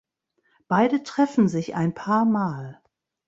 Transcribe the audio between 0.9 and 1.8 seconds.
treffen sich